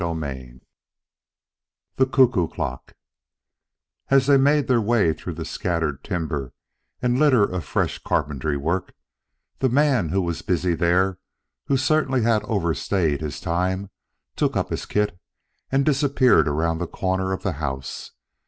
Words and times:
XVII 0.03 0.61
THE 1.97 2.07
CUCKOO 2.07 2.47
CLOCK 2.47 2.93
As 4.09 4.25
they 4.25 4.35
made 4.35 4.67
their 4.67 4.81
way 4.81 5.13
through 5.13 5.43
scattered 5.45 6.03
timber 6.03 6.53
and 7.03 7.15
the 7.15 7.19
litter 7.19 7.43
of 7.43 7.63
fresh 7.63 7.99
carpentry 7.99 8.57
work, 8.57 8.95
the 9.59 9.69
man 9.69 10.09
who 10.09 10.23
was 10.23 10.41
busy 10.41 10.73
there 10.73 11.07
and 11.07 11.17
who 11.67 11.77
certainly 11.77 12.23
had 12.23 12.43
outstayed 12.45 13.21
his 13.21 13.39
time 13.39 13.91
took 14.35 14.57
up 14.57 14.71
his 14.71 14.87
kit 14.87 15.19
and 15.71 15.85
disappeared 15.85 16.47
around 16.47 16.79
the 16.79 16.87
corner 16.87 17.31
of 17.31 17.43
the 17.43 17.51
house. 17.61 18.09